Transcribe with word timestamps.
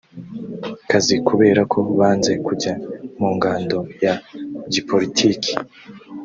kazi 0.89 1.15
kubera 1.27 1.61
ko 1.71 1.77
banze 1.99 2.33
kujya 2.45 2.73
mu 3.19 3.29
ngando 3.35 3.77
ya 4.03 4.13
gipolitiki 4.73 5.53